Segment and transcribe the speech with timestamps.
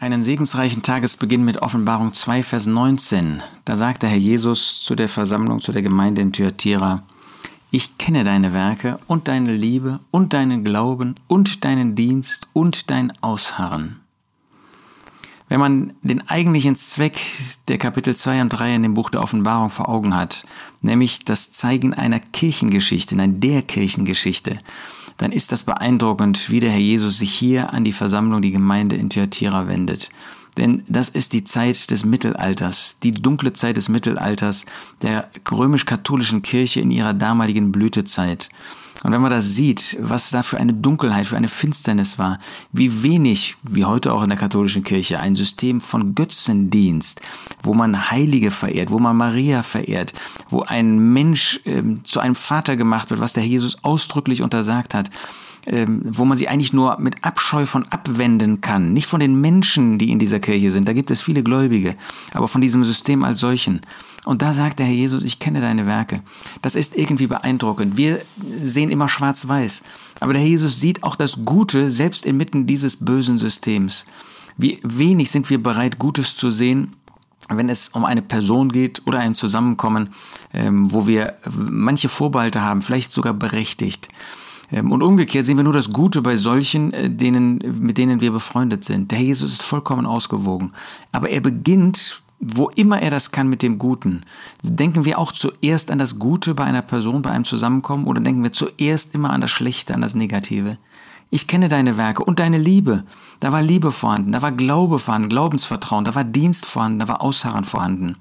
[0.00, 3.42] Einen segensreichen Tagesbeginn mit Offenbarung 2, Vers 19.
[3.66, 7.02] Da sagt der Herr Jesus zu der Versammlung, zu der Gemeinde in Thyatira,
[7.70, 13.12] ich kenne deine Werke und deine Liebe und deinen Glauben und deinen Dienst und dein
[13.20, 14.00] Ausharren.
[15.50, 17.20] Wenn man den eigentlichen Zweck
[17.68, 20.46] der Kapitel 2 und 3 in dem Buch der Offenbarung vor Augen hat,
[20.80, 24.60] nämlich das Zeigen einer Kirchengeschichte, nein, der Kirchengeschichte,
[25.20, 28.96] dann ist das beeindruckend, wie der Herr Jesus sich hier an die Versammlung, die Gemeinde
[28.96, 30.08] in Thyatira wendet.
[30.56, 34.64] Denn das ist die Zeit des Mittelalters, die dunkle Zeit des Mittelalters
[35.02, 38.48] der römisch-katholischen Kirche in ihrer damaligen Blütezeit.
[39.02, 42.38] Und wenn man das sieht, was da für eine Dunkelheit, für eine Finsternis war,
[42.72, 47.20] wie wenig, wie heute auch in der katholischen Kirche, ein System von Götzendienst,
[47.62, 50.12] wo man Heilige verehrt, wo man Maria verehrt,
[50.48, 55.10] wo ein Mensch äh, zu einem Vater gemacht wird, was der Jesus ausdrücklich untersagt hat,
[55.70, 58.92] ähm, wo man sie eigentlich nur mit Abscheu von abwenden kann.
[58.92, 61.94] Nicht von den Menschen, die in dieser Kirche sind, da gibt es viele Gläubige,
[62.32, 63.80] aber von diesem System als solchen.
[64.24, 66.22] Und da sagt der Herr Jesus, ich kenne deine Werke.
[66.60, 67.96] Das ist irgendwie beeindruckend.
[67.96, 68.20] Wir
[68.60, 69.82] sehen immer schwarz-weiß.
[70.18, 74.06] Aber der Herr Jesus sieht auch das Gute selbst inmitten dieses bösen Systems.
[74.56, 76.96] Wie wenig sind wir bereit, Gutes zu sehen,
[77.48, 80.14] wenn es um eine Person geht oder ein Zusammenkommen,
[80.52, 84.08] ähm, wo wir manche Vorbehalte haben, vielleicht sogar berechtigt.
[84.72, 88.30] Ähm, und umgekehrt sehen wir nur das Gute bei solchen, äh, denen, mit denen wir
[88.30, 89.10] befreundet sind.
[89.10, 90.72] Der Herr Jesus ist vollkommen ausgewogen.
[91.12, 94.22] Aber er beginnt, wo immer er das kann, mit dem Guten.
[94.62, 98.42] Denken wir auch zuerst an das Gute bei einer Person, bei einem Zusammenkommen, oder denken
[98.42, 100.78] wir zuerst immer an das Schlechte, an das Negative?
[101.28, 103.04] Ich kenne deine Werke und deine Liebe.
[103.38, 107.20] Da war Liebe vorhanden, da war Glaube vorhanden, Glaubensvertrauen, da war Dienst vorhanden, da war
[107.20, 108.16] Ausharren vorhanden.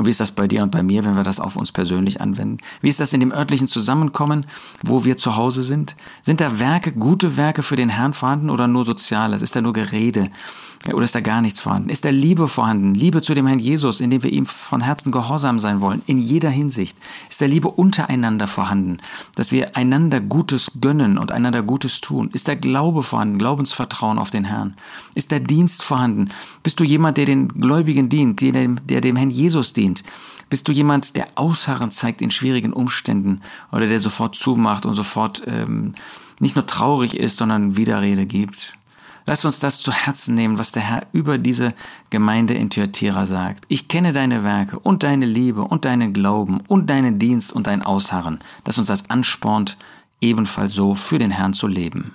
[0.00, 2.22] Und wie ist das bei dir und bei mir, wenn wir das auf uns persönlich
[2.22, 2.56] anwenden?
[2.80, 4.46] Wie ist das in dem örtlichen Zusammenkommen,
[4.82, 5.94] wo wir zu Hause sind?
[6.22, 9.42] Sind da Werke, gute Werke für den Herrn vorhanden oder nur Soziales?
[9.42, 10.30] Ist da nur Gerede?
[10.94, 11.90] Oder ist da gar nichts vorhanden?
[11.90, 12.94] Ist da Liebe vorhanden?
[12.94, 16.48] Liebe zu dem Herrn Jesus, indem wir ihm von Herzen gehorsam sein wollen, in jeder
[16.48, 16.96] Hinsicht.
[17.28, 18.96] Ist da Liebe untereinander vorhanden,
[19.34, 22.30] dass wir einander Gutes gönnen und einander Gutes tun?
[22.32, 24.74] Ist da Glaube vorhanden, Glaubensvertrauen auf den Herrn?
[25.14, 26.30] Ist da Dienst vorhanden?
[26.62, 29.89] Bist du jemand, der den Gläubigen dient, der dem, der dem Herrn Jesus dient?
[30.48, 33.40] Bist du jemand, der Ausharren zeigt in schwierigen Umständen
[33.72, 35.94] oder der sofort zumacht und sofort ähm,
[36.38, 38.74] nicht nur traurig ist, sondern Widerrede gibt?
[39.26, 41.74] Lasst uns das zu Herzen nehmen, was der Herr über diese
[42.10, 43.64] Gemeinde in Thyatira sagt.
[43.68, 47.82] Ich kenne deine Werke und deine Liebe und deinen Glauben und deinen Dienst und dein
[47.82, 49.76] Ausharren, dass uns das anspornt,
[50.20, 52.12] ebenfalls so für den Herrn zu leben.